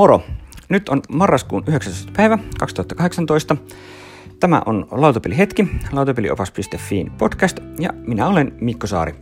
Moro! 0.00 0.22
Nyt 0.68 0.88
on 0.88 1.02
marraskuun 1.12 1.64
19. 1.66 2.12
päivä 2.16 2.38
2018. 2.58 3.56
Tämä 4.40 4.62
on 4.66 4.86
Lautapelihetki, 4.90 5.66
lautapeliopas.fiin 5.92 7.10
podcast 7.18 7.58
ja 7.78 7.90
minä 8.06 8.26
olen 8.26 8.52
Mikko 8.60 8.86
Saari. 8.86 9.14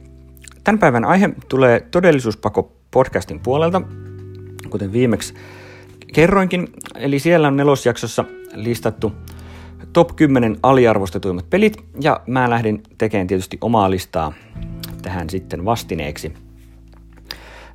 Tämän 0.65 0.79
päivän 0.79 1.05
aihe 1.05 1.31
tulee 1.49 1.81
todellisuuspako 1.81 2.77
podcastin 2.91 3.41
puolelta, 3.41 3.83
kuten 4.71 4.93
viimeksi 4.93 5.35
kerroinkin. 6.13 6.69
Eli 6.95 7.19
siellä 7.19 7.49
on 7.49 7.57
nelosjaksossa 7.57 8.25
listattu 8.55 9.13
top 9.93 10.17
10 10.17 10.57
aliarvostetuimmat 10.63 11.51
pelit 11.51 11.77
ja 12.01 12.21
mä 12.27 12.51
lähdin 12.51 12.83
tekemään 12.99 13.27
tietysti 13.27 13.59
omaa 13.61 13.91
listaa 13.91 14.33
tähän 15.03 15.31
sitten 15.31 15.65
vastineeksi. 15.65 16.33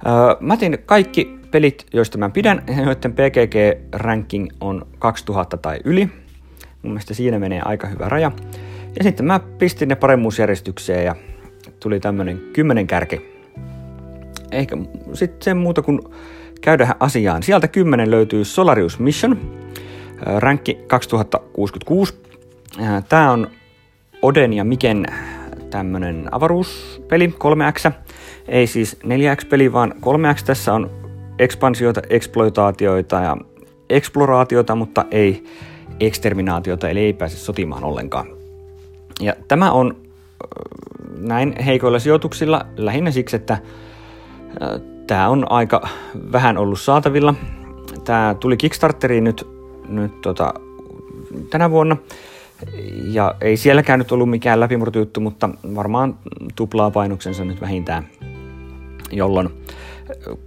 Öö, 0.05 0.35
mä 0.39 0.57
tein 0.57 0.77
kaikki 0.85 1.42
pelit, 1.53 1.85
joista 1.93 2.17
mä 2.17 2.29
pidän, 2.29 2.63
joiden 2.85 3.13
PGG-ranking 3.13 4.47
on 4.61 4.87
2000 4.99 5.57
tai 5.57 5.79
yli. 5.83 6.09
Mun 6.81 6.93
mielestä 6.93 7.13
siinä 7.13 7.39
menee 7.39 7.61
aika 7.65 7.87
hyvä 7.87 8.09
raja. 8.09 8.31
Ja 8.97 9.03
sitten 9.03 9.25
mä 9.25 9.39
pistin 9.39 9.89
ne 9.89 9.95
paremmuusjärjestykseen 9.95 11.05
ja 11.05 11.15
tuli 11.79 11.99
tämmönen 11.99 12.41
kymmenen 12.53 12.87
kärki. 12.87 13.21
Ehkä 14.51 14.77
sitten 15.13 15.43
sen 15.43 15.57
muuta 15.57 15.81
kuin 15.81 15.99
käydään 16.61 16.95
asiaan. 16.99 17.43
Sieltä 17.43 17.67
10 17.67 18.11
löytyy 18.11 18.45
Solarius 18.45 18.99
Mission, 18.99 19.39
rankki 20.37 20.77
2066. 20.87 22.13
Tää 23.09 23.31
on 23.31 23.47
Oden 24.21 24.53
ja 24.53 24.63
Miken 24.63 25.05
tämmönen 25.69 26.27
avaruuspeli, 26.31 27.27
3X. 27.27 27.91
Ei 28.47 28.67
siis 28.67 28.99
4X-peli, 29.03 29.73
vaan 29.73 29.93
3X. 30.01 30.45
Tässä 30.45 30.73
on 30.73 31.02
ekspansioita, 31.39 32.01
exploitaatioita 32.09 33.15
ja 33.15 33.37
eksploraatioita, 33.89 34.75
mutta 34.75 35.05
ei 35.11 35.43
eksterminaatiota, 35.99 36.89
eli 36.89 36.99
ei 36.99 37.13
pääse 37.13 37.37
sotimaan 37.37 37.83
ollenkaan. 37.83 38.27
Ja 39.21 39.33
tämä 39.47 39.71
on 39.71 39.95
näin 41.17 41.55
heikoilla 41.65 41.99
sijoituksilla 41.99 42.65
lähinnä 42.77 43.11
siksi, 43.11 43.35
että 43.35 43.57
tämä 45.07 45.29
on 45.29 45.51
aika 45.51 45.89
vähän 46.31 46.57
ollut 46.57 46.79
saatavilla. 46.79 47.33
Tämä 48.03 48.35
tuli 48.39 48.57
Kickstarteriin 48.57 49.23
nyt, 49.23 49.47
nyt 49.87 50.21
tota, 50.21 50.53
tänä 51.49 51.71
vuonna, 51.71 51.97
ja 53.03 53.35
ei 53.41 53.57
sielläkään 53.57 53.99
nyt 53.99 54.11
ollut 54.11 54.29
mikään 54.29 54.59
läpimurtojuttu, 54.59 55.19
mutta 55.19 55.49
varmaan 55.75 56.15
tuplaa 56.55 56.91
painoksensa 56.91 57.45
nyt 57.45 57.61
vähintään, 57.61 58.07
jolloin 59.11 59.49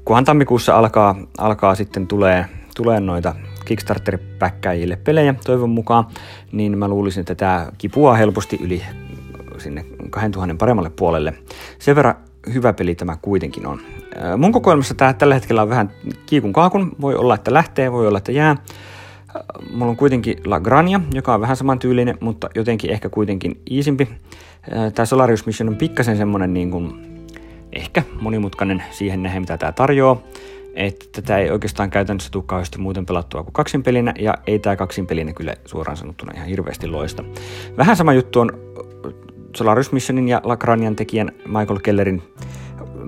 kunhan 0.04 0.24
tammikuussa 0.24 0.78
alkaa, 0.78 1.16
alkaa 1.38 1.74
sitten 1.74 2.06
tulee, 2.06 2.46
tulee 2.76 3.00
noita 3.00 3.34
Kickstarter-päkkäjille 3.64 4.96
pelejä 4.96 5.34
toivon 5.44 5.70
mukaan, 5.70 6.06
niin 6.52 6.78
mä 6.78 6.88
luulisin, 6.88 7.20
että 7.20 7.34
tämä 7.34 7.66
kipuaa 7.78 8.14
helposti 8.14 8.58
yli 8.62 8.82
sinne 9.58 9.84
2000 10.10 10.54
paremmalle 10.58 10.90
puolelle. 10.90 11.34
Sen 11.78 11.96
verran 11.96 12.14
hyvä 12.54 12.72
peli 12.72 12.94
tämä 12.94 13.16
kuitenkin 13.22 13.66
on. 13.66 13.80
Mun 14.36 14.52
kokoelmassa 14.52 14.94
tämä 14.94 15.12
tällä 15.12 15.34
hetkellä 15.34 15.62
on 15.62 15.68
vähän 15.68 15.90
kiikun 16.26 16.52
kaakun. 16.52 16.96
Voi 17.00 17.14
olla, 17.14 17.34
että 17.34 17.54
lähtee, 17.54 17.92
voi 17.92 18.08
olla, 18.08 18.18
että 18.18 18.32
jää. 18.32 18.56
Mulla 19.72 19.90
on 19.90 19.96
kuitenkin 19.96 20.36
La 20.44 20.60
Grania, 20.60 21.00
joka 21.14 21.34
on 21.34 21.40
vähän 21.40 21.56
samantyylinen, 21.56 22.18
mutta 22.20 22.48
jotenkin 22.54 22.90
ehkä 22.90 23.08
kuitenkin 23.08 23.60
iisimpi. 23.70 24.08
Tämä 24.94 25.06
Solarius 25.06 25.46
Mission 25.46 25.68
on 25.68 25.76
pikkasen 25.76 26.16
semmonen 26.16 26.54
niin 26.54 26.70
kuin 26.70 27.15
ehkä 27.76 28.02
monimutkainen 28.20 28.82
siihen 28.90 29.22
nähden, 29.22 29.42
mitä 29.42 29.58
tämä 29.58 29.72
tarjoaa. 29.72 30.22
Että 30.74 31.06
tätä 31.12 31.38
ei 31.38 31.50
oikeastaan 31.50 31.90
käytännössä 31.90 32.30
tule 32.30 32.44
kauheasti 32.46 32.78
muuten 32.78 33.06
pelattua 33.06 33.42
kuin 33.42 33.52
kaksinpelinä, 33.52 34.14
ja 34.18 34.34
ei 34.46 34.58
tämä 34.58 34.76
kaksinpelinä 34.76 35.32
kyllä 35.32 35.54
suoraan 35.64 35.96
sanottuna 35.96 36.32
ihan 36.34 36.48
hirveästi 36.48 36.86
loista. 36.86 37.24
Vähän 37.76 37.96
sama 37.96 38.12
juttu 38.12 38.40
on 38.40 38.50
Solaris 39.56 39.92
Missionin 39.92 40.28
ja 40.28 40.40
Lakranian 40.44 40.96
tekijän 40.96 41.32
Michael 41.46 41.78
Kellerin 41.82 42.22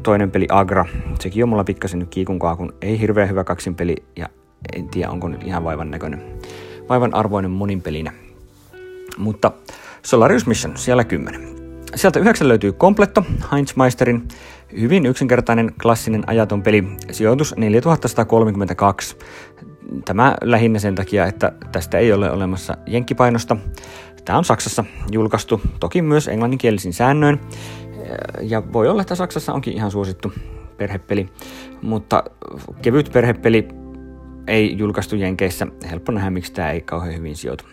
toinen 0.03 0.31
peli 0.31 0.47
Agra. 0.51 0.87
Sekin 1.21 1.43
on 1.43 1.49
mulla 1.49 1.65
pikkasen 1.65 1.99
nyt 1.99 2.09
kiikunkaa, 2.09 2.57
kun 2.57 2.75
ei 2.83 3.01
hirveän 3.01 3.28
hyvä 3.28 3.45
kaksinpeli, 3.45 3.97
ja 4.17 4.28
en 4.77 4.89
tiedä 4.89 5.11
onko 5.11 5.28
nyt 5.28 5.43
ihan 5.45 5.65
vaivan 5.65 5.91
näköinen, 5.91 6.23
vaivan 6.89 7.15
arvoinen 7.15 7.51
moninpelinä. 7.51 8.12
Mutta 9.19 9.53
Solarius 10.03 10.47
Mission, 10.47 10.77
siellä 10.77 11.05
10. 11.05 11.58
Sieltä 11.94 12.21
yhdeksän 12.21 12.49
löytyy 12.49 12.72
Kompletto, 12.72 13.25
Heinz 13.53 13.76
Meisterin 13.76 14.28
hyvin 14.81 15.06
yksinkertainen 15.06 15.72
klassinen 15.82 16.25
ajaton 16.26 16.62
peli, 16.62 16.84
sijoitus 17.10 17.54
4132. 17.56 19.16
Tämä 20.04 20.37
lähinnä 20.43 20.78
sen 20.78 20.94
takia, 20.94 21.27
että 21.27 21.53
tästä 21.72 21.98
ei 21.98 22.12
ole 22.12 22.31
olemassa 22.31 22.77
jenkkipainosta. 22.87 23.56
Tämä 24.25 24.38
on 24.38 24.44
Saksassa 24.44 24.84
julkaistu, 25.10 25.60
toki 25.81 26.03
myös 26.03 26.28
englanninkielisin 26.28 26.93
säännöin. 26.93 27.41
Ja 28.43 28.72
voi 28.72 28.88
olla, 28.88 29.03
että 29.03 29.15
Saksassa 29.15 29.53
onkin 29.53 29.75
ihan 29.75 29.91
suosittu 29.91 30.32
perhepeli, 30.77 31.28
mutta 31.82 32.25
kevyt 32.82 33.10
perhepeli 33.12 33.69
ei 34.47 34.78
julkaistu 34.78 35.16
Jenkeissä. 35.16 35.66
Helppo 35.91 36.12
nähdä, 36.12 36.31
miksi 36.31 36.53
tämä 36.53 36.71
ei 36.71 36.81
kauhean 36.81 37.16
hyvin 37.16 37.37
sijoitu. 37.37 37.65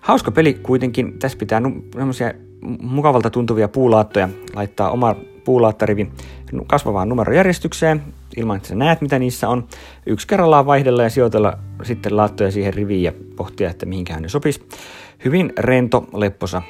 Hauska 0.00 0.30
peli 0.30 0.54
kuitenkin. 0.54 1.18
Tässä 1.18 1.38
pitää 1.38 1.62
mukavalta 2.82 3.30
tuntuvia 3.30 3.68
puulaattoja 3.68 4.28
laittaa 4.54 4.90
oma 4.90 5.16
puulaattarivi 5.44 6.10
kasvavaan 6.66 7.08
numerojärjestykseen 7.08 8.02
ilman, 8.36 8.56
että 8.56 8.68
sä 8.68 8.74
näet, 8.74 9.00
mitä 9.00 9.18
niissä 9.18 9.48
on. 9.48 9.68
Yksi 10.06 10.26
kerrallaan 10.26 10.66
vaihdella 10.66 11.02
ja 11.02 11.10
sijoitella 11.10 11.58
sitten 11.82 12.16
laattoja 12.16 12.50
siihen 12.50 12.74
riviin 12.74 13.02
ja 13.02 13.12
pohtia, 13.36 13.70
että 13.70 13.86
mihinkään 13.86 14.22
ne 14.22 14.28
sopisi. 14.28 14.68
Hyvin 15.24 15.52
rento, 15.58 16.06
lepposa 16.14 16.62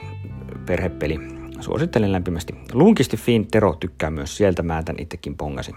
perhepeli. 0.66 1.21
Suosittelen 1.60 2.12
lämpimästi. 2.12 2.55
Lunkisti 2.72 3.16
Fin 3.16 3.47
Tero 3.47 3.75
tykkää 3.81 4.11
myös 4.11 4.37
sieltä, 4.37 4.62
mä 4.62 4.82
tän 4.82 4.97
itsekin 4.99 5.37
pongasin. 5.37 5.75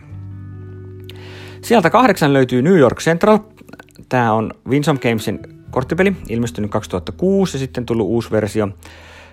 Sieltä 1.61 1.89
kahdeksan 1.89 2.33
löytyy 2.33 2.61
New 2.61 2.77
York 2.77 2.99
Central. 2.99 3.39
Tämä 4.09 4.33
on 4.33 4.53
Winsome 4.69 4.99
Gamesin 4.99 5.39
korttipeli, 5.71 6.15
ilmestynyt 6.29 6.71
2006 6.71 7.57
ja 7.57 7.59
sitten 7.59 7.85
tullut 7.85 8.07
uusi 8.07 8.31
versio 8.31 8.69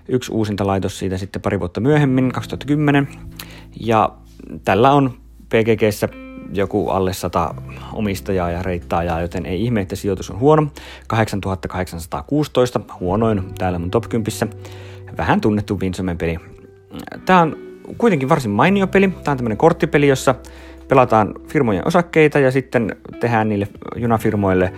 yksi 0.09 0.33
uusinta 0.33 0.67
laitos 0.67 0.99
siitä 0.99 1.19
sitten 1.19 1.43
pari 1.43 1.61
vuotta 1.61 1.81
myöhemmin, 1.81 2.33
2010. 2.33 3.09
Ja 3.81 4.13
tällä 4.65 4.93
on 4.93 5.11
PGGssä 5.49 6.09
joku 6.53 6.89
alle 6.89 7.13
100 7.13 7.55
omistajaa 7.93 8.51
ja 8.51 8.63
reittaajaa, 8.63 9.21
joten 9.21 9.47
ei 9.47 9.65
ihme, 9.65 9.81
että 9.81 9.97
sijoitus 9.97 10.31
on 10.31 10.39
huono. 10.39 10.67
8816, 11.07 12.81
huonoin 13.01 13.43
täällä 13.59 13.79
mun 13.79 13.91
top 13.91 14.05
10. 14.09 14.57
Vähän 15.17 15.41
tunnettu 15.41 15.81
Vinsomen 15.81 16.19
peli. 16.19 16.39
Tämä 17.25 17.41
on 17.41 17.57
kuitenkin 17.99 18.29
varsin 18.29 18.51
mainio 18.51 18.87
peli. 18.87 19.09
Tämä 19.09 19.33
on 19.33 19.37
tämmöinen 19.37 19.59
korttipeli, 19.59 20.09
jossa 20.09 20.35
pelataan 20.89 21.35
firmojen 21.49 21.87
osakkeita 21.87 22.39
ja 22.39 22.51
sitten 22.51 22.97
tehdään 23.21 23.49
niille 23.49 23.69
junafirmoille 23.97 24.73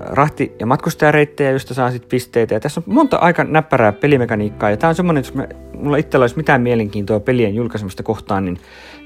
rahti- 0.00 0.52
ja 0.60 0.66
matkustajareittejä, 0.66 1.50
joista 1.50 1.74
saa 1.74 1.90
sitten 1.90 2.08
pisteitä. 2.08 2.54
Ja 2.54 2.60
tässä 2.60 2.80
on 2.86 2.94
monta 2.94 3.16
aika 3.16 3.44
näppärää 3.44 3.92
pelimekaniikkaa. 3.92 4.70
Ja 4.70 4.76
tämä 4.76 4.88
on 4.88 4.94
semmoinen, 4.94 5.20
jos 5.20 5.34
me, 5.34 5.48
mulla 5.74 5.96
itsellä 5.96 6.24
olisi 6.24 6.36
mitään 6.36 6.60
mielenkiintoa 6.60 7.20
pelien 7.20 7.54
julkaisemista 7.54 8.02
kohtaan, 8.02 8.44
niin 8.44 8.58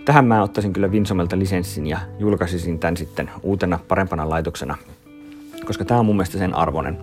tähän 0.05 0.25
mä 0.25 0.43
ottaisin 0.43 0.73
kyllä 0.73 0.93
Vinsomelta 0.93 1.39
lisenssin 1.39 1.87
ja 1.87 1.99
julkaisisin 2.19 2.79
tämän 2.79 2.97
sitten 2.97 3.31
uutena 3.43 3.79
parempana 3.89 4.29
laitoksena. 4.29 4.77
Koska 5.67 5.85
tämä 5.85 6.01
on 6.01 6.07
mun 6.07 6.17
mielestä 6.17 6.39
sen 6.39 6.55
arvoinen. 6.55 6.99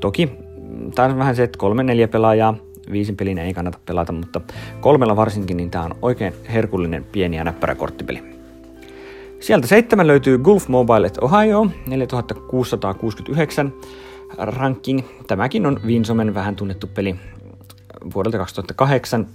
Toki 0.00 0.32
tämä 0.94 1.08
on 1.08 1.18
vähän 1.18 1.36
se, 1.36 1.42
että 1.42 1.58
kolme 1.58 1.82
neljä 1.82 2.08
pelaajaa, 2.08 2.54
viisin 2.92 3.16
pelin 3.16 3.38
ei 3.38 3.54
kannata 3.54 3.78
pelata, 3.86 4.12
mutta 4.12 4.40
kolmella 4.80 5.16
varsinkin, 5.16 5.56
niin 5.56 5.70
tämä 5.70 5.84
on 5.84 5.94
oikein 6.02 6.34
herkullinen 6.52 7.04
pieni 7.12 7.36
ja 7.36 7.44
näppärä 7.44 7.74
korttipeli. 7.74 8.41
Sieltä 9.42 9.66
seitsemän 9.66 10.06
löytyy 10.06 10.38
Gulf 10.38 10.68
Mobile 10.68 11.06
at 11.06 11.18
Ohio, 11.18 11.66
4669 11.86 13.72
ranking. 14.38 15.00
Tämäkin 15.26 15.66
on 15.66 15.80
Vinsomen 15.86 16.34
vähän 16.34 16.56
tunnettu 16.56 16.86
peli 16.86 17.16
vuodelta 18.14 18.38
2008. 18.38 19.26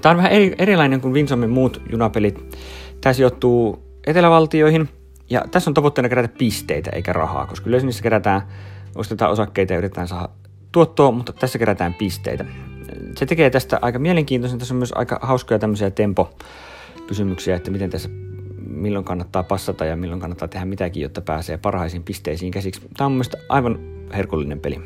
Tämä 0.00 0.10
on 0.10 0.16
vähän 0.16 0.32
eri, 0.32 0.54
erilainen 0.58 1.00
kuin 1.00 1.14
Vinsomen 1.14 1.50
muut 1.50 1.82
junapelit. 1.90 2.58
Tämä 3.00 3.12
sijoittuu 3.12 3.82
etelävaltioihin 4.06 4.88
ja 5.30 5.44
tässä 5.50 5.70
on 5.70 5.74
tavoitteena 5.74 6.08
kerätä 6.08 6.34
pisteitä 6.38 6.90
eikä 6.90 7.12
rahaa, 7.12 7.46
koska 7.46 7.68
yleensä 7.68 7.86
niissä 7.86 8.02
kerätään, 8.02 8.42
ostetaan 8.94 9.30
osakkeita 9.30 9.72
ja 9.72 9.78
yritetään 9.78 10.08
saada 10.08 10.28
tuottoa, 10.72 11.10
mutta 11.10 11.32
tässä 11.32 11.58
kerätään 11.58 11.94
pisteitä. 11.94 12.44
Se 13.16 13.26
tekee 13.26 13.50
tästä 13.50 13.78
aika 13.82 13.98
mielenkiintoisen. 13.98 14.58
Tässä 14.58 14.74
on 14.74 14.78
myös 14.78 14.92
aika 14.94 15.18
hauskoja 15.22 15.58
tämmöisiä 15.58 15.90
tempo-kysymyksiä, 15.90 17.56
että 17.56 17.70
miten 17.70 17.90
tässä 17.90 18.08
milloin 18.80 19.04
kannattaa 19.04 19.42
passata 19.42 19.84
ja 19.84 19.96
milloin 19.96 20.20
kannattaa 20.20 20.48
tehdä 20.48 20.64
mitäkin, 20.64 21.02
jotta 21.02 21.20
pääsee 21.20 21.56
parhaisiin 21.56 22.02
pisteisiin 22.02 22.50
käsiksi. 22.50 22.80
Tämä 22.96 23.06
on 23.06 23.12
mielestäni 23.12 23.44
aivan 23.48 23.78
herkullinen 24.14 24.60
peli. 24.60 24.80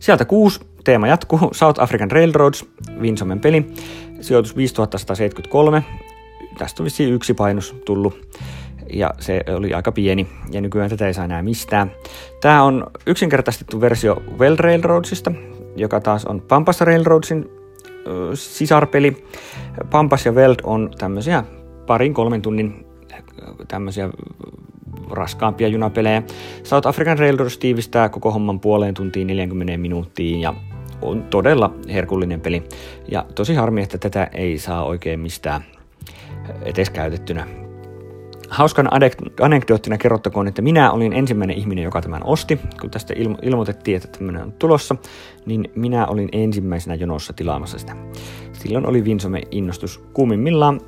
Sieltä 0.00 0.24
kuusi 0.24 0.60
teema 0.84 1.08
jatkuu. 1.08 1.50
South 1.52 1.82
African 1.82 2.10
Railroads, 2.10 2.64
Vinsomen 3.02 3.40
peli. 3.40 3.66
Sijoitus 4.20 4.56
5173. 4.56 5.84
Tästä 6.58 6.82
on 6.82 6.84
vissiin 6.84 7.14
yksi 7.14 7.34
painos 7.34 7.76
tullut. 7.84 8.28
ja 8.92 9.10
se 9.18 9.40
oli 9.54 9.74
aika 9.74 9.92
pieni, 9.92 10.26
ja 10.50 10.60
nykyään 10.60 10.90
tätä 10.90 11.06
ei 11.06 11.14
saa 11.14 11.24
enää 11.24 11.42
mistään. 11.42 11.92
Tämä 12.40 12.62
on 12.62 12.86
yksinkertaistettu 13.06 13.80
versio 13.80 14.22
Well 14.38 14.56
Railroadsista, 14.58 15.32
joka 15.76 16.00
taas 16.00 16.24
on 16.24 16.40
Pampas 16.40 16.80
Railroadsin 16.80 17.50
sisarpeli. 18.34 19.26
Pampas 19.90 20.26
ja 20.26 20.32
Weld 20.32 20.56
on 20.62 20.90
tämmöisiä 20.98 21.44
parin 21.86 22.14
kolmen 22.14 22.42
tunnin 22.42 22.86
tämmöisiä 23.68 24.10
raskaampia 25.10 25.68
junapelejä. 25.68 26.22
South 26.62 26.88
African 26.88 27.18
Railroads 27.18 27.58
tiivistää 27.58 28.08
koko 28.08 28.30
homman 28.30 28.60
puoleen 28.60 28.94
tuntiin 28.94 29.26
40 29.26 29.76
minuuttiin 29.76 30.40
ja 30.40 30.54
on 31.02 31.22
todella 31.22 31.74
herkullinen 31.92 32.40
peli. 32.40 32.62
Ja 33.10 33.24
tosi 33.34 33.54
harmi, 33.54 33.82
että 33.82 33.98
tätä 33.98 34.28
ei 34.32 34.58
saa 34.58 34.84
oikein 34.84 35.20
mistään 35.20 35.64
etes 36.62 36.90
käytettynä. 36.90 37.46
Hauskan 38.48 38.88
anekdoottina 39.40 39.98
kerrottakoon, 39.98 40.48
että 40.48 40.62
minä 40.62 40.92
olin 40.92 41.12
ensimmäinen 41.12 41.56
ihminen, 41.56 41.84
joka 41.84 42.00
tämän 42.00 42.24
osti. 42.24 42.58
Kun 42.80 42.90
tästä 42.90 43.14
ilmo- 43.14 43.38
ilmoitettiin, 43.42 43.96
että 43.96 44.08
tämmöinen 44.18 44.42
on 44.42 44.52
tulossa, 44.52 44.96
niin 45.46 45.70
minä 45.74 46.06
olin 46.06 46.28
ensimmäisenä 46.32 46.94
jonossa 46.94 47.32
tilaamassa 47.32 47.78
sitä. 47.78 47.96
Silloin 48.52 48.86
oli 48.86 49.04
Vinsome 49.04 49.40
innostus 49.50 49.98
kuumimmillaan. 50.12 50.80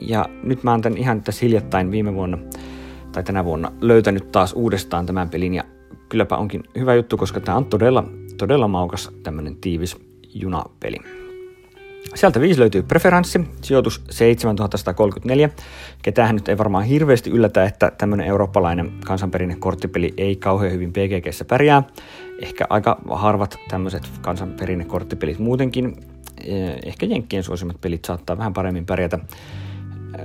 Ja 0.00 0.24
nyt 0.42 0.64
mä 0.64 0.70
oon 0.70 0.82
tämän 0.82 0.98
ihan 0.98 1.22
tässä 1.22 1.46
hiljattain 1.46 1.90
viime 1.90 2.14
vuonna 2.14 2.38
tai 3.12 3.22
tänä 3.22 3.44
vuonna 3.44 3.72
löytänyt 3.80 4.32
taas 4.32 4.52
uudestaan 4.52 5.06
tämän 5.06 5.30
pelin 5.30 5.54
ja 5.54 5.64
kylläpä 6.08 6.36
onkin 6.36 6.62
hyvä 6.78 6.94
juttu, 6.94 7.16
koska 7.16 7.40
tämä 7.40 7.56
on 7.56 7.66
todella, 7.66 8.04
todella 8.38 8.68
maukas 8.68 9.10
tämmönen 9.22 9.56
tiivis 9.56 9.96
junapeli. 10.34 10.96
Sieltä 12.14 12.40
viisi 12.40 12.60
löytyy 12.60 12.82
preferenssi, 12.82 13.40
sijoitus 13.62 14.02
7134. 14.10 15.50
Ketään 16.02 16.34
nyt 16.34 16.48
ei 16.48 16.58
varmaan 16.58 16.84
hirveästi 16.84 17.30
yllätä, 17.30 17.64
että 17.64 17.92
tämmöinen 17.98 18.26
eurooppalainen 18.26 18.92
kansanperinne 19.06 19.56
korttipeli 19.56 20.14
ei 20.16 20.36
kauhean 20.36 20.72
hyvin 20.72 20.92
PGGssä 20.92 21.44
pärjää. 21.44 21.82
Ehkä 22.42 22.66
aika 22.70 23.00
harvat 23.10 23.58
tämmöiset 23.68 24.02
kansanperinne 24.20 24.84
korttipelit 24.84 25.38
muutenkin. 25.38 25.96
Ehkä 26.84 27.06
Jenkkien 27.06 27.42
suosimmat 27.42 27.80
pelit 27.80 28.04
saattaa 28.04 28.38
vähän 28.38 28.52
paremmin 28.52 28.86
pärjätä. 28.86 29.18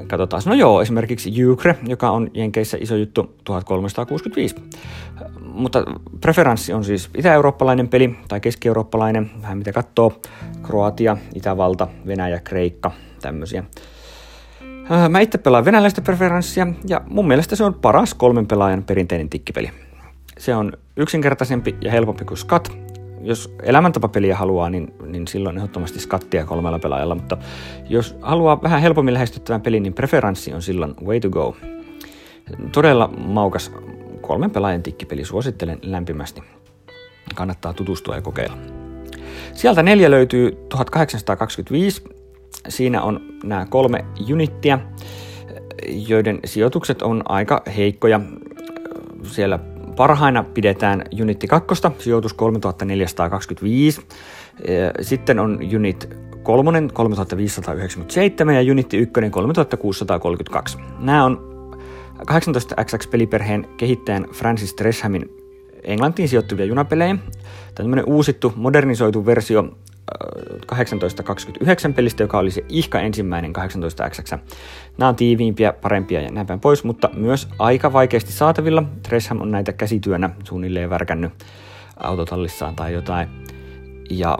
Katsotaan. 0.08 0.42
No 0.46 0.54
joo, 0.54 0.82
esimerkiksi 0.82 1.38
Jukre, 1.38 1.76
joka 1.88 2.12
on 2.12 2.32
Jenkeissä 2.34 2.78
iso 2.82 2.96
juttu 2.96 3.36
1365. 3.44 4.56
Mutta 5.40 5.86
preferenssi 6.22 6.74
on 6.74 6.84
siis 6.84 7.10
itä-eurooppalainen 7.18 7.88
peli 7.88 8.16
tai 8.28 8.40
keski-eurooppalainen, 8.40 9.32
vähän 9.42 9.58
mitä 9.58 9.72
katsoo. 9.72 10.22
Kroatia, 10.64 11.18
Itävalta, 11.36 11.88
Venäjä, 12.08 12.40
Kreikka, 12.40 12.92
tämmöisiä. 13.22 13.64
Äh, 14.92 15.10
mä 15.10 15.20
itse 15.20 15.38
pelaan 15.38 15.66
venäläistä 15.66 16.02
preferenssia 16.02 16.68
ja 16.88 17.02
mun 17.10 17.28
mielestä 17.28 17.56
se 17.56 17.64
on 17.64 17.74
paras 17.74 18.14
kolmen 18.14 18.48
pelaajan 18.48 18.84
perinteinen 18.84 19.30
tikkipeli. 19.30 19.72
Se 20.38 20.56
on 20.56 20.74
yksinkertaisempi 20.98 21.76
ja 21.82 21.92
helpompi 21.92 22.26
kuin 22.26 22.38
Skat, 22.38 22.72
jos 23.24 23.56
elämäntapapeliä 23.64 24.36
haluaa, 24.36 24.70
niin, 24.70 24.94
niin 25.06 25.28
silloin 25.28 25.58
ehdottomasti 25.58 26.00
skattia 26.00 26.46
kolmella 26.46 26.80
pelaajalla, 26.80 27.16
mutta 27.16 27.38
jos 27.90 28.16
haluaa 28.22 28.62
vähän 28.62 28.81
helpommin 28.81 29.14
lähestyttävän 29.14 29.62
pelin, 29.62 29.84
niin 29.84 29.94
preferenssi 29.94 30.54
on 30.54 30.62
silloin 30.62 30.94
way 31.06 31.20
to 31.20 31.30
go. 31.30 31.56
Todella 32.72 33.10
maukas 33.18 33.72
kolmen 34.22 34.52
pelaajan 34.52 34.84
tikkipeli, 34.84 35.25
suosittelen 35.25 35.80
lämpimästi. 35.81 36.44
Kannattaa 37.36 37.74
tutustua 37.74 38.16
ja 38.16 38.22
kokeilla. 38.22 38.58
Sieltä 39.54 39.84
neljä 39.84 40.12
löytyy 40.12 40.52
1825. 40.70 42.04
Siinä 42.70 43.02
on 43.02 43.22
nämä 43.44 43.66
kolme 43.66 44.06
unittia, 44.31 44.80
joiden 45.88 46.40
sijoitukset 46.46 47.02
on 47.02 47.24
aika 47.25 47.62
heikkoja. 47.78 48.20
Siellä 49.24 49.60
Parhaina 49.95 50.44
pidetään 50.44 51.04
Unitti 51.22 51.48
2, 51.48 51.68
sijoitus 52.00 52.34
3425. 52.34 54.01
Sitten 55.01 55.40
on 55.40 55.60
Unit 55.75 56.10
3, 56.44 56.90
3597 56.94 58.56
ja 58.56 58.72
Unity 58.72 58.98
1, 58.98 59.13
3632. 59.31 60.78
Nämä 61.00 61.25
on 61.25 61.54
18XX-peliperheen 62.31 63.68
kehittäjän 63.78 64.28
Francis 64.31 64.74
Treshamin 64.74 65.30
Englantiin 65.84 66.30
sijoittuvia 66.30 66.66
junapelejä. 66.66 67.16
Tämä 67.75 67.89
on 67.94 68.04
uusittu, 68.06 68.54
modernisoitu 68.56 69.25
versio 69.25 69.63
1829 70.68 71.94
pelistä, 71.94 72.24
joka 72.24 72.40
oli 72.40 72.52
se 72.52 72.66
ihka 72.70 73.00
ensimmäinen 73.00 73.54
18X. 73.56 74.38
Nämä 74.98 75.10
on 75.10 75.16
tiiviimpiä, 75.16 75.74
parempia 75.74 76.22
ja 76.22 76.32
näin 76.32 76.48
päin 76.48 76.60
pois, 76.60 76.84
mutta 76.84 77.10
myös 77.14 77.48
aika 77.60 77.94
vaikeasti 77.94 78.32
saatavilla. 78.32 78.84
Tresham 79.04 79.42
on 79.42 79.52
näitä 79.52 79.74
käsityönä 79.74 80.30
suunnilleen 80.44 80.90
värkännyt 80.90 81.32
autotallissaan 81.98 82.76
tai 82.76 82.94
jotain. 82.94 83.28
Ja 84.10 84.38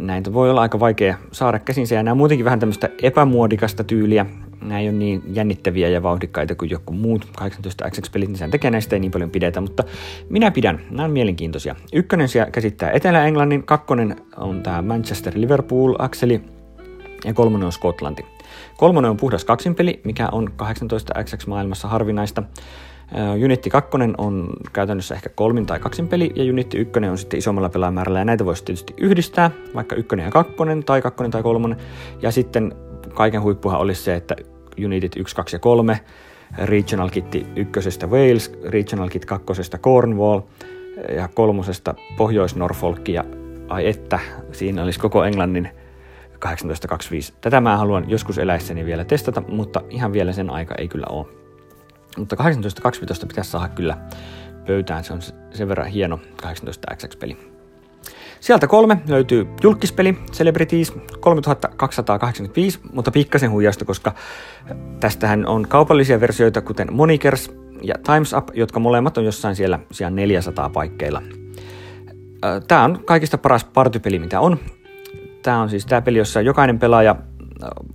näitä 0.00 0.32
voi 0.32 0.50
olla 0.50 0.60
aika 0.60 0.80
vaikea 0.80 1.18
saada 1.32 1.58
käsinsä 1.58 1.94
ja 1.94 2.02
nämä 2.02 2.12
on 2.12 2.18
muutenkin 2.18 2.44
vähän 2.44 2.60
tämmöistä 2.60 2.88
epämuodikasta 3.02 3.84
tyyliä, 3.84 4.26
nämä 4.60 4.80
ei 4.80 4.88
ole 4.88 4.96
niin 4.96 5.22
jännittäviä 5.32 5.88
ja 5.88 6.02
vauhdikkaita 6.02 6.54
kuin 6.54 6.70
joku 6.70 6.92
muut 6.92 7.28
18XX-pelit, 7.40 8.28
niin 8.28 8.38
sen 8.38 8.50
tekee 8.50 8.70
näistä 8.70 8.96
ei 8.96 9.00
niin 9.00 9.10
paljon 9.10 9.30
pidetä, 9.30 9.60
mutta 9.60 9.84
minä 10.28 10.50
pidän, 10.50 10.80
nämä 10.90 11.04
on 11.04 11.10
mielenkiintoisia. 11.10 11.76
Ykkönen 11.92 12.28
siellä 12.28 12.50
käsittää 12.50 12.90
Etelä-Englannin, 12.90 13.62
kakkonen 13.62 14.16
on 14.36 14.62
tämä 14.62 14.82
Manchester-Liverpool-akseli 14.82 16.40
ja 17.24 17.34
kolmonen 17.34 17.66
on 17.66 17.72
Skotlanti. 17.72 18.26
Kolmonen 18.76 19.10
on 19.10 19.16
puhdas 19.16 19.44
kaksinpeli, 19.44 20.00
mikä 20.04 20.28
on 20.32 20.48
18XX-maailmassa 20.62 21.88
harvinaista. 21.88 22.42
Unitti 23.44 23.70
2 23.70 23.90
on 24.18 24.50
käytännössä 24.72 25.14
ehkä 25.14 25.28
kolmin 25.28 25.66
tai 25.66 25.78
kaksin 25.78 26.08
peli, 26.08 26.32
ja 26.34 26.52
Unitti 26.52 26.78
1 26.78 26.98
on 27.10 27.18
sitten 27.18 27.38
isommalla 27.38 27.68
pelaamäärällä, 27.68 28.18
ja 28.18 28.24
näitä 28.24 28.44
voisi 28.44 28.64
tietysti 28.64 28.94
yhdistää, 28.96 29.50
vaikka 29.74 29.96
ykkönen 29.96 30.24
ja 30.24 30.30
kakkonen, 30.30 30.84
tai 30.84 31.02
kakkonen 31.02 31.30
tai 31.30 31.42
kolmonen, 31.42 31.78
ja 32.22 32.30
sitten 32.30 32.74
kaiken 33.16 33.42
huippuhan 33.42 33.80
olisi 33.80 34.02
se, 34.02 34.14
että 34.14 34.36
Unitit 34.84 35.16
1, 35.16 35.36
2 35.36 35.56
ja 35.56 35.60
3, 35.60 36.00
Regional 36.58 37.08
Kit 37.10 37.48
ykkösestä 37.56 38.06
Wales, 38.06 38.52
Regional 38.64 39.08
Kit 39.08 39.24
kakkosesta 39.24 39.78
Cornwall 39.78 40.40
ja 41.16 41.28
kolmosesta 41.28 41.94
Pohjois-Norfolk 42.16 43.08
ja 43.08 43.24
ai 43.68 43.86
että, 43.86 44.18
siinä 44.52 44.82
olisi 44.82 45.00
koko 45.00 45.24
Englannin 45.24 45.68
1825. 46.40 47.34
Tätä 47.40 47.60
mä 47.60 47.76
haluan 47.76 48.10
joskus 48.10 48.38
eläissäni 48.38 48.84
vielä 48.84 49.04
testata, 49.04 49.42
mutta 49.48 49.82
ihan 49.90 50.12
vielä 50.12 50.32
sen 50.32 50.50
aika 50.50 50.74
ei 50.78 50.88
kyllä 50.88 51.06
ole. 51.10 51.26
Mutta 52.16 52.36
1825 52.36 53.26
pitäisi 53.26 53.50
saada 53.50 53.68
kyllä 53.68 53.98
pöytään, 54.66 55.04
se 55.04 55.12
on 55.12 55.20
sen 55.50 55.68
verran 55.68 55.86
hieno 55.86 56.20
18XX-peli. 56.42 57.55
Sieltä 58.40 58.66
kolme 58.66 58.98
löytyy 59.08 59.46
julkispeli 59.62 60.18
Celebrities 60.32 60.92
3285, 61.20 62.78
mutta 62.92 63.10
pikkasen 63.10 63.50
huijasta, 63.50 63.84
koska 63.84 64.14
tästähän 65.00 65.46
on 65.46 65.68
kaupallisia 65.68 66.20
versioita 66.20 66.60
kuten 66.60 66.92
Monikers 66.92 67.50
ja 67.82 67.94
Times 68.02 68.32
Up, 68.32 68.48
jotka 68.54 68.80
molemmat 68.80 69.18
on 69.18 69.24
jossain 69.24 69.56
siellä, 69.56 69.78
siellä 69.92 70.16
400 70.16 70.70
paikkeilla. 70.70 71.22
Tämä 72.68 72.84
on 72.84 73.04
kaikista 73.04 73.38
paras 73.38 73.64
partypeli, 73.64 74.18
mitä 74.18 74.40
on. 74.40 74.58
Tämä 75.42 75.60
on 75.60 75.70
siis 75.70 75.86
tämä 75.86 76.02
peli, 76.02 76.18
jossa 76.18 76.40
jokainen 76.40 76.78
pelaaja 76.78 77.16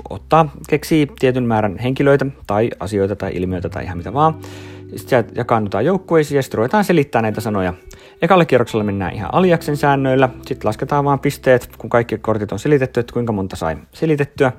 ottaa, 0.10 0.52
keksii 0.70 1.08
tietyn 1.20 1.44
määrän 1.44 1.78
henkilöitä 1.78 2.26
tai 2.48 2.70
asioita 2.80 3.16
tai 3.16 3.32
ilmiöitä 3.34 3.70
tai 3.70 3.84
ihan 3.84 3.98
mitä 3.98 4.14
vaan. 4.14 4.36
Sitten 4.82 5.10
sieltä 5.10 5.32
jakaannutaan 5.36 5.86
joukkueisiin 5.86 6.36
ja 6.36 6.42
sitten 6.42 6.58
ruvetaan 6.58 6.84
selittämään 6.84 7.24
näitä 7.24 7.42
sanoja 7.42 7.74
Ekalle 8.22 8.46
kierroksella 8.46 8.84
mennään 8.84 9.14
ihan 9.14 9.34
aliaksen 9.34 9.78
säännöillä, 9.78 10.30
sitten 10.46 10.68
lasketaan 10.68 11.06
vaan 11.06 11.20
pisteet, 11.20 11.70
kun 11.78 11.90
kaikki 11.90 12.18
kortit 12.18 12.52
on 12.52 12.60
selitetty, 12.60 13.00
että 13.00 13.14
kuinka 13.14 13.34
monta 13.34 13.56
sai 13.56 13.78
selitettyä. 13.94 14.52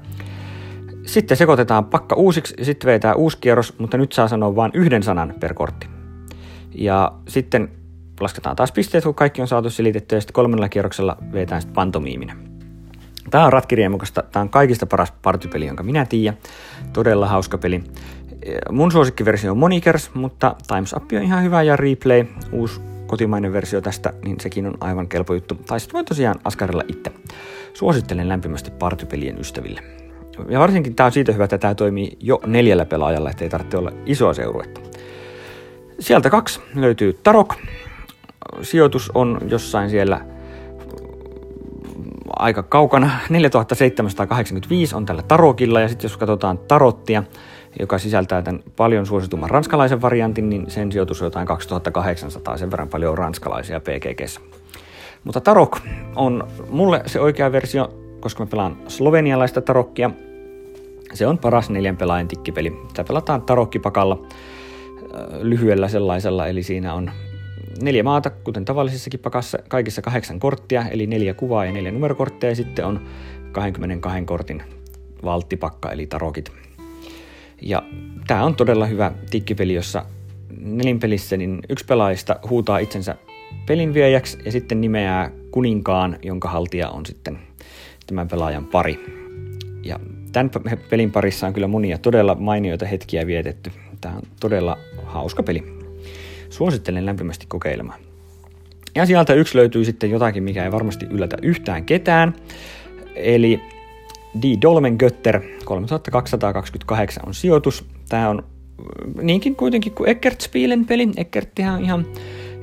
Sitten 1.07 1.37
sekoitetaan 1.37 1.85
pakka 1.85 2.17
uusiksi 2.17 2.55
ja 2.59 2.65
sitten 2.65 2.87
vetää 2.87 3.15
uusi 3.15 3.39
kierros, 3.41 3.79
mutta 3.79 3.99
nyt 3.99 4.13
saa 4.13 4.29
sanoa 4.29 4.57
vain 4.57 4.71
yhden 4.75 5.03
sanan 5.03 5.35
per 5.41 5.55
kortti. 5.55 5.87
Ja 6.75 7.13
sitten 7.29 7.69
lasketaan 8.21 8.57
taas 8.57 8.73
pisteet, 8.73 9.05
kun 9.05 9.15
kaikki 9.15 9.43
on 9.43 9.49
saatu 9.49 9.71
selitettyä, 9.71 10.17
ja 10.17 10.21
sitten 10.21 10.35
kolmannella 10.35 10.69
kierroksella 10.69 11.17
vetään 11.33 11.63
sitten 11.63 11.75
pantomiiminen. 11.75 12.37
Tämä 13.31 13.47
on 13.47 13.53
ratkiriemukaista, 13.53 14.23
tämä 14.33 14.41
on 14.41 14.51
kaikista 14.51 14.87
paras 14.87 15.13
partypeli, 15.23 15.67
jonka 15.67 15.83
minä 15.83 16.05
tiedän. 16.05 16.39
Todella 16.93 17.29
hauska 17.29 17.59
peli. 17.59 17.85
Mun 18.71 18.93
suosikkiversio 18.93 19.51
on 19.51 19.59
Monikers, 19.59 20.15
mutta 20.15 20.57
Times 20.69 20.93
Up 20.93 21.05
on 21.13 21.23
ihan 21.23 21.43
hyvä 21.43 21.63
ja 21.63 21.77
Replay, 21.77 22.25
uusi 22.53 22.81
kotimainen 23.13 23.53
versio 23.53 23.81
tästä, 23.81 24.13
niin 24.25 24.41
sekin 24.41 24.67
on 24.67 24.75
aivan 24.81 25.09
kelpo 25.09 25.35
juttu. 25.35 25.55
Tai 25.55 25.81
sitten 25.81 25.93
voi 25.93 26.05
tosiaan 26.05 26.41
askarella 26.45 26.83
itse. 26.89 27.13
Suosittelen 27.75 28.29
lämpimästi 28.29 28.71
partypelien 28.71 29.41
ystäville. 29.41 29.81
Ja 30.49 30.59
varsinkin 30.59 30.95
tämä 30.95 31.05
on 31.05 31.13
siitä 31.13 31.33
hyvä, 31.33 31.45
että 31.45 31.59
tämä 31.59 31.75
toimii 31.75 32.17
jo 32.21 32.41
neljällä 32.47 32.85
pelaajalla, 32.85 33.31
ettei 33.31 33.49
tarvitse 33.49 33.77
olla 33.77 33.93
isoa 34.07 34.35
seuruetta. 34.35 34.81
Sieltä 36.01 36.31
kaksi 36.31 36.61
löytyy 36.75 37.19
Tarok. 37.23 37.55
Sijoitus 38.63 39.11
on 39.15 39.39
jossain 39.49 39.91
siellä 39.91 40.21
aika 42.37 42.63
kaukana. 42.63 43.11
4785 43.29 44.95
on 44.95 45.07
tällä 45.07 45.23
Tarokilla 45.23 45.81
ja 45.81 45.89
sitten 45.89 46.09
jos 46.09 46.17
katsotaan 46.17 46.59
Tarottia, 46.59 47.23
joka 47.81 47.99
sisältää 47.99 48.43
tämän 48.43 48.63
paljon 48.77 49.07
suositumman 49.07 49.51
ranskalaisen 49.51 50.03
variantin, 50.03 50.49
niin 50.49 50.71
sen 50.71 50.93
sijoitus 50.93 51.23
on 51.23 51.27
jotain 51.27 51.47
2800, 51.47 52.57
sen 52.57 52.71
verran 52.71 52.89
paljon 52.89 53.13
on 53.13 53.19
ranskalaisia 53.19 53.81
PGGssä. 53.81 54.41
Mutta 55.25 55.41
Tarok 55.41 55.79
on 56.17 56.49
mulle 56.71 57.03
se 57.07 57.21
oikea 57.21 57.53
versio, 57.53 57.89
koska 58.21 58.45
mä 58.45 58.51
pelaan 58.51 58.77
slovenialaista 58.89 59.61
Tarokkia. 59.61 60.11
Se 61.15 61.27
on 61.27 61.39
paras 61.39 61.71
neljän 61.71 61.97
pelaajan 61.97 62.29
tikkipeli. 62.29 62.83
Sitä 62.89 63.05
pelataan 63.05 63.43
Tarokkipakalla 63.43 64.27
lyhyellä 65.41 65.89
sellaisella, 65.89 66.47
eli 66.47 66.63
siinä 66.63 66.95
on 66.95 67.11
neljä 67.83 68.03
maata, 68.03 68.31
kuten 68.31 68.65
tavallisessakin 68.65 69.21
pakassa, 69.21 69.59
kaikissa 69.69 70.03
kahdeksan 70.03 70.41
korttia, 70.41 70.85
eli 70.91 71.07
neljä 71.07 71.35
kuvaa 71.35 71.65
ja 71.65 71.73
neljä 71.73 71.93
numerokorttia, 71.93 72.49
ja 72.49 72.57
sitten 72.57 72.87
on 72.87 73.01
22 73.53 74.25
kortin 74.25 74.63
valttipakka, 75.25 75.91
eli 75.91 76.07
tarokit. 76.07 76.53
Ja 77.63 77.83
tämä 78.27 78.45
on 78.45 78.57
todella 78.57 78.87
hyvä 78.87 79.13
tikkipeli, 79.31 79.75
jossa 79.75 80.05
nelinpelissä 80.61 81.37
niin 81.37 81.61
yksi 81.69 81.85
pelaajista 81.85 82.37
huutaa 82.51 82.79
itsensä 82.79 83.17
pelinviejäksi 83.67 84.39
ja 84.45 84.53
sitten 84.53 84.81
nimeää 84.81 85.31
kuninkaan, 85.51 86.19
jonka 86.23 86.49
haltija 86.49 86.89
on 86.89 87.07
sitten 87.07 87.39
tämän 88.07 88.29
pelaajan 88.29 88.67
pari. 88.67 89.23
Ja 89.85 90.01
tämän 90.33 90.51
pelin 90.91 91.13
parissa 91.13 91.47
on 91.47 91.53
kyllä 91.53 91.69
monia 91.69 91.99
todella 91.99 92.35
mainioita 92.35 92.87
hetkiä 92.87 93.27
vietetty. 93.27 93.71
Tämä 94.01 94.17
on 94.17 94.23
todella 94.41 94.79
hauska 95.05 95.43
peli. 95.43 95.65
Suosittelen 96.51 97.07
lämpimästi 97.07 97.47
kokeilemaan. 97.49 98.01
Ja 98.95 99.07
sieltä 99.07 99.35
yksi 99.35 99.59
löytyy 99.59 99.85
sitten 99.85 100.11
jotakin, 100.11 100.43
mikä 100.43 100.65
ei 100.65 100.73
varmasti 100.73 101.07
yllätä 101.11 101.37
yhtään 101.43 101.85
ketään. 101.85 102.35
Eli 103.15 103.61
Die 104.43 104.59
Dolmen 104.63 104.97
Götter 104.99 105.41
3228 105.65 107.23
on 107.27 107.35
sijoitus. 107.35 107.85
Tämä 108.09 108.29
on 108.29 108.43
niinkin 109.23 109.57
kuitenkin 109.57 109.93
kuin 109.93 110.09
Eckert 110.09 110.41
Spielen 110.41 110.85
peli. 110.85 111.09
Eckerttihän 111.17 111.85
ihan, 111.85 112.07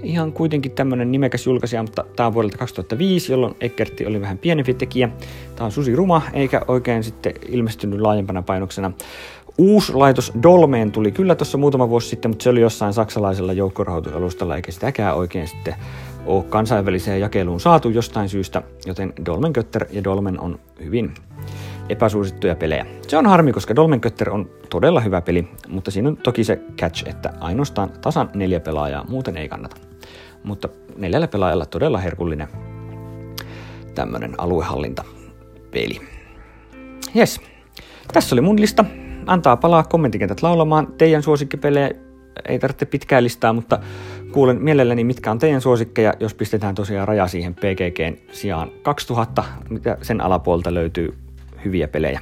ihan 0.03 0.33
kuitenkin 0.33 0.71
tämmöinen 0.71 1.11
nimekäs 1.11 1.45
julkaisija, 1.45 1.83
mutta 1.83 2.05
tämä 2.15 2.27
on 2.27 2.33
vuodelta 2.33 2.57
2005, 2.57 3.31
jolloin 3.31 3.55
Eckertti 3.61 4.05
oli 4.05 4.21
vähän 4.21 4.37
pienempi 4.37 4.73
tekijä. 4.73 5.09
Tämä 5.55 5.65
on 5.65 5.71
Susi 5.71 5.95
Ruma, 5.95 6.21
eikä 6.33 6.61
oikein 6.67 7.03
sitten 7.03 7.33
ilmestynyt 7.47 8.01
laajempana 8.01 8.41
painoksena. 8.41 8.91
Uusi 9.57 9.93
laitos 9.93 10.31
Dolmeen 10.43 10.91
tuli 10.91 11.11
kyllä 11.11 11.35
tuossa 11.35 11.57
muutama 11.57 11.89
vuosi 11.89 12.09
sitten, 12.09 12.31
mutta 12.31 12.43
se 12.43 12.49
oli 12.49 12.61
jossain 12.61 12.93
saksalaisella 12.93 13.53
joukkorahoitusalustalla, 13.53 14.55
eikä 14.55 14.71
sitäkään 14.71 15.15
oikein 15.15 15.47
sitten 15.47 15.75
ole 16.25 16.43
kansainväliseen 16.43 17.21
jakeluun 17.21 17.59
saatu 17.59 17.89
jostain 17.89 18.29
syystä, 18.29 18.61
joten 18.85 19.13
Dolmen 19.25 19.51
Götter 19.51 19.85
ja 19.91 20.03
Dolmen 20.03 20.39
on 20.39 20.59
hyvin 20.83 21.13
epäsuosittuja 21.89 22.55
pelejä. 22.55 22.85
Se 23.07 23.17
on 23.17 23.25
harmi, 23.25 23.53
koska 23.53 23.75
Dolmen 23.75 23.99
Götter 24.01 24.29
on 24.29 24.49
todella 24.69 24.99
hyvä 24.99 25.21
peli, 25.21 25.47
mutta 25.67 25.91
siinä 25.91 26.09
on 26.09 26.17
toki 26.17 26.43
se 26.43 26.61
catch, 26.77 27.09
että 27.09 27.33
ainoastaan 27.39 27.89
tasan 28.01 28.29
neljä 28.33 28.59
pelaajaa, 28.59 29.05
muuten 29.09 29.37
ei 29.37 29.49
kannata. 29.49 29.75
Mutta 30.43 30.69
neljällä 30.97 31.27
pelaajalla 31.27 31.65
todella 31.65 31.97
herkullinen 31.97 32.47
tämmönen 33.95 34.35
aluehallintapeli. 34.37 36.01
Yes, 37.15 37.41
tässä 38.13 38.35
oli 38.35 38.41
mun 38.41 38.61
lista 38.61 38.85
antaa 39.25 39.57
palaa 39.57 39.83
kommenttikentät 39.83 40.41
laulamaan. 40.41 40.87
Teidän 40.97 41.23
suosikkipelejä 41.23 41.91
ei 42.47 42.59
tarvitse 42.59 42.85
pitkää 42.85 43.23
listaa, 43.23 43.53
mutta 43.53 43.79
kuulen 44.31 44.61
mielelläni, 44.61 45.03
mitkä 45.03 45.31
on 45.31 45.39
teidän 45.39 45.61
suosikkeja, 45.61 46.13
jos 46.19 46.33
pistetään 46.33 46.75
tosiaan 46.75 47.07
raja 47.07 47.27
siihen 47.27 47.55
PGGn 47.55 48.17
sijaan 48.31 48.71
2000, 48.81 49.43
mitä 49.69 49.97
sen 50.01 50.21
alapuolta 50.21 50.73
löytyy 50.73 51.17
hyviä 51.65 51.87
pelejä. 51.87 52.21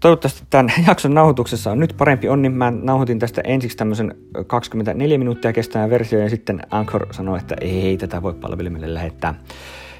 Toivottavasti 0.00 0.42
tämän 0.50 0.72
jakson 0.88 1.14
nauhoituksessa 1.14 1.70
on 1.70 1.80
nyt 1.80 1.94
parempi 1.98 2.28
onni. 2.28 2.48
Mä 2.48 2.70
nauhoitin 2.70 3.18
tästä 3.18 3.40
ensiksi 3.44 3.76
tämmöisen 3.76 4.14
24 4.46 5.18
minuuttia 5.18 5.52
kestävän 5.52 5.90
versio 5.90 6.18
ja 6.18 6.30
sitten 6.30 6.60
Anchor 6.70 7.06
sanoi, 7.10 7.38
että 7.38 7.56
ei 7.60 7.96
tätä 7.96 8.22
voi 8.22 8.34
palvelimelle 8.34 8.94
lähettää. 8.94 9.34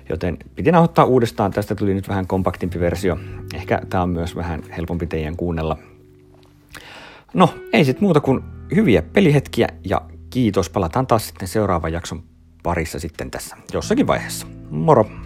Joten 0.09 0.39
piti 0.55 0.73
nauhoittaa 0.73 1.05
uudestaan. 1.05 1.51
Tästä 1.51 1.75
tuli 1.75 1.95
nyt 1.95 2.09
vähän 2.09 2.27
kompaktimpi 2.27 2.81
versio. 2.81 3.19
Ehkä 3.55 3.83
tämä 3.91 4.03
on 4.03 4.11
myös 4.11 4.37
vähän 4.37 4.63
helpompi 4.77 5.07
teidän 5.07 5.37
kuunnella. 5.37 5.79
No, 7.35 7.55
ei 7.73 7.85
sitten 7.85 8.05
muuta 8.05 8.21
kuin 8.21 8.41
hyviä 8.75 9.03
pelihetkiä 9.03 9.69
ja 9.85 10.01
kiitos. 10.35 10.71
Palataan 10.71 11.07
taas 11.07 11.27
sitten 11.27 11.49
seuraavan 11.49 11.93
jakson 11.93 12.23
parissa 12.63 12.99
sitten 12.99 13.31
tässä 13.31 13.57
jossakin 13.73 14.07
vaiheessa. 14.07 14.47
Moro! 14.71 15.24